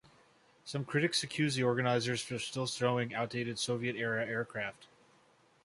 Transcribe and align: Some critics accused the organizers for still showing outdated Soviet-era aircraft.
Some 0.65 0.83
critics 0.83 1.21
accused 1.21 1.55
the 1.57 1.61
organizers 1.63 2.23
for 2.23 2.39
still 2.39 2.65
showing 2.65 3.13
outdated 3.13 3.59
Soviet-era 3.59 4.25
aircraft. 4.25 4.87